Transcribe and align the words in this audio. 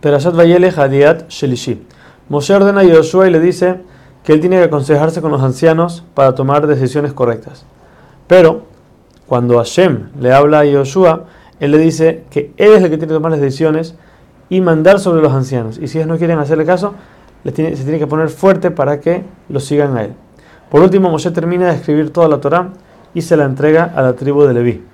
Perashat 0.00 0.34
Vayelech 0.34 0.78
Adiat 0.78 1.28
Shelishi. 1.28 1.82
Moshe 2.28 2.54
ordena 2.54 2.80
a 2.80 2.84
Yoshua 2.84 3.28
y 3.28 3.30
le 3.30 3.40
dice 3.40 3.80
que 4.24 4.32
él 4.32 4.40
tiene 4.40 4.56
que 4.56 4.64
aconsejarse 4.64 5.20
con 5.20 5.30
los 5.30 5.42
ancianos 5.42 6.04
para 6.14 6.34
tomar 6.34 6.66
decisiones 6.66 7.12
correctas. 7.12 7.64
Pero 8.26 8.62
cuando 9.26 9.58
Hashem 9.58 10.10
le 10.18 10.32
habla 10.32 10.60
a 10.60 10.64
Yoshua, 10.64 11.24
él 11.58 11.72
le 11.72 11.78
dice 11.78 12.24
que 12.30 12.52
él 12.56 12.72
es 12.72 12.82
el 12.82 12.90
que 12.90 12.96
tiene 12.96 13.08
que 13.08 13.14
tomar 13.14 13.32
las 13.32 13.40
decisiones 13.40 13.94
y 14.48 14.60
mandar 14.60 15.00
sobre 15.00 15.20
los 15.20 15.32
ancianos. 15.32 15.78
Y 15.78 15.88
si 15.88 15.98
ellos 15.98 16.08
no 16.08 16.16
quieren 16.16 16.38
hacerle 16.38 16.64
caso, 16.64 16.94
se 17.44 17.52
tiene 17.52 17.98
que 17.98 18.06
poner 18.06 18.28
fuerte 18.28 18.70
para 18.70 19.00
que 19.00 19.22
lo 19.48 19.60
sigan 19.60 19.96
a 19.96 20.04
él. 20.04 20.14
Por 20.70 20.82
último, 20.82 21.10
Moshe 21.10 21.30
termina 21.30 21.68
de 21.68 21.76
escribir 21.76 22.12
toda 22.12 22.28
la 22.28 22.40
Torah 22.40 22.70
y 23.12 23.22
se 23.22 23.36
la 23.36 23.44
entrega 23.44 23.92
a 23.94 24.02
la 24.02 24.14
tribu 24.14 24.44
de 24.44 24.54
Leví. 24.54 24.89